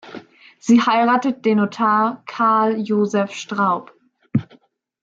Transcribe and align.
Sie 0.57 0.81
heiratet 0.81 1.45
den 1.45 1.59
Notar 1.59 2.23
Karl 2.25 2.79
Josef 2.79 3.33
Straub. 3.33 3.93